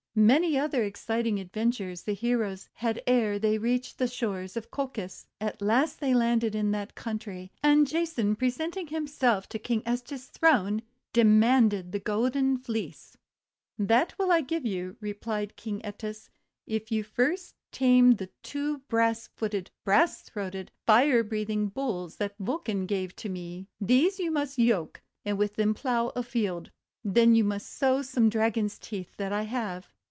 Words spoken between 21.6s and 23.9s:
Bulls that Vulcan gave to me.